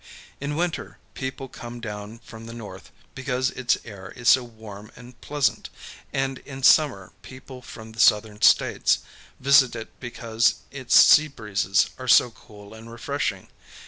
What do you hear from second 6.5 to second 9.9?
summer people from the Southern States visit it